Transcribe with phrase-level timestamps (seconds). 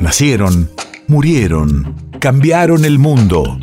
[0.00, 0.70] Nacieron,
[1.08, 3.60] murieron, cambiaron el mundo.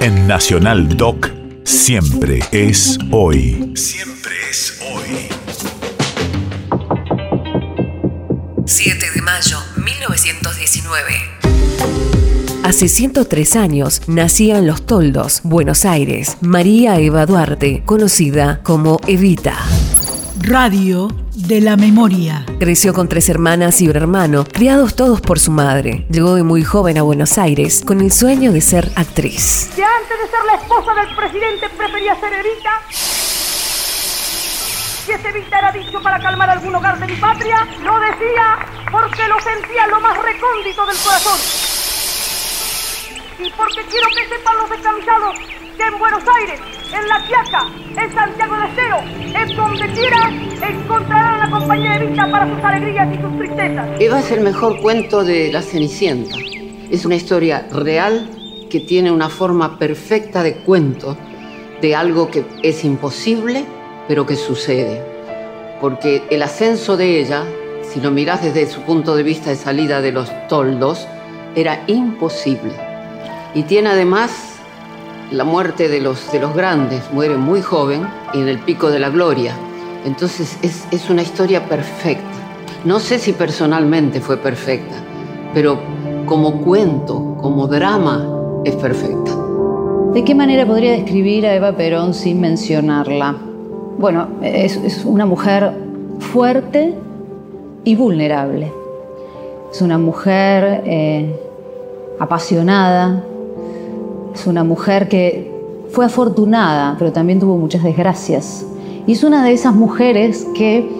[0.00, 1.30] En Nacional Doc,
[1.64, 3.72] siempre es hoy.
[3.74, 5.28] Siempre es hoy.
[8.66, 11.02] 7 de mayo 1919.
[12.62, 19.56] Hace 103 años nacía en Los Toldos, Buenos Aires, María Eva Duarte, conocida como Evita.
[20.38, 22.44] Radio de la memoria.
[22.58, 26.04] Creció con tres hermanas y un hermano, criados todos por su madre.
[26.10, 29.70] Llegó de muy joven a Buenos Aires con el sueño de ser actriz.
[29.76, 32.82] Que antes de ser la esposa del presidente prefería ser Evita.
[35.04, 38.58] Si ese Evita era dicho para calmar algún hogar de mi patria, lo decía
[38.90, 41.38] porque lo sentía en lo más recóndito del corazón.
[43.38, 45.38] Y porque quiero que sepan los descamisados
[45.76, 46.60] que en Buenos Aires,
[46.92, 47.66] en La Quiaca,
[48.00, 50.30] en Santiago de Estero, en donde quiera,
[50.62, 51.25] encontrarán
[51.66, 53.88] para sus alegrías y sus tristezas.
[53.98, 56.36] Eva es el mejor cuento de La Cenicienta.
[56.90, 58.30] Es una historia real
[58.70, 61.16] que tiene una forma perfecta de cuento
[61.80, 63.64] de algo que es imposible,
[64.08, 65.02] pero que sucede.
[65.80, 67.44] Porque el ascenso de ella,
[67.82, 71.06] si lo mirás desde su punto de vista de salida de los toldos,
[71.54, 72.72] era imposible.
[73.54, 74.30] Y tiene además
[75.32, 79.10] la muerte de los, de los grandes, muere muy joven en el pico de la
[79.10, 79.54] gloria.
[80.06, 82.24] Entonces es, es una historia perfecta.
[82.84, 84.94] No sé si personalmente fue perfecta,
[85.52, 85.78] pero
[86.24, 88.24] como cuento, como drama,
[88.64, 89.32] es perfecta.
[90.14, 93.36] ¿De qué manera podría describir a Eva Perón sin mencionarla?
[93.98, 95.72] Bueno, es, una mujer
[96.20, 96.94] fuerte
[97.84, 98.72] y vulnerable.
[99.72, 101.38] Es una mujer eh,
[102.20, 103.24] apasionada,
[104.32, 105.52] es una mujer que
[105.90, 108.64] fue afortunada, pero también tuvo muchas desgracias.
[109.06, 110.90] Y es una de esas mujeres que,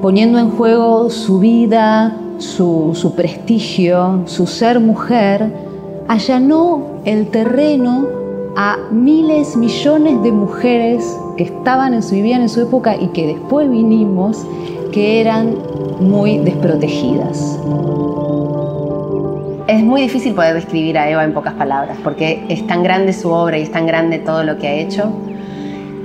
[0.00, 5.52] poniendo en juego su vida, su, prestigio, su ser mujer,
[6.06, 8.06] allanó el terreno
[8.56, 13.26] a miles, millones de mujeres que estaban en su, vivían en su época y que
[13.26, 14.46] después vinimos,
[14.92, 15.56] que eran
[15.98, 17.58] muy desprotegidas.
[19.66, 23.30] Es muy difícil poder describir a Eva en pocas palabras, porque es tan grande su
[23.30, 25.10] obra y es tan grande todo lo que ha hecho,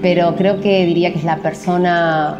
[0.02, 2.40] pero creo que diría que es la persona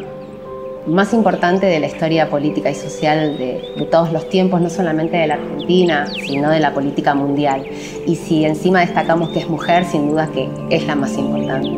[0.88, 5.28] más importante de la historia política y social de, todos los tiempos, no solamente de
[5.28, 7.66] la Argentina, sino de la política mundial.
[8.06, 11.70] Y si encima destacamos que es mujer, sin duda que es la más importante.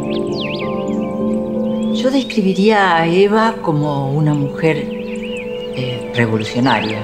[1.93, 6.99] Yo describiría a Eva como una mujer eh, revolucionaria,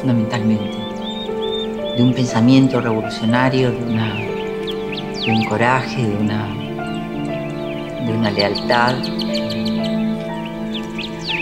[0.00, 0.76] fundamentalmente,
[1.96, 6.67] de un pensamiento revolucionario, de, una, de un coraje, de una,
[8.06, 8.94] de una lealtad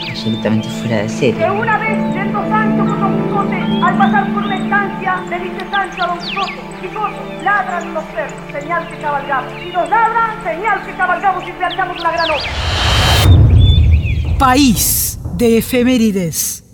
[0.09, 1.39] absolutamente fuera de serie.
[1.39, 5.71] Que una vez yendo Sancho con Don Quijote, al pasar por una estancia, le dice
[5.71, 9.53] Sancho a Don Quijote, Quijote, ladran los perros, señal que cabalgamos.
[9.62, 12.50] Si nos ladran, señal que cabalgamos y realizamos una gran obra.
[14.38, 16.66] País de efemérides.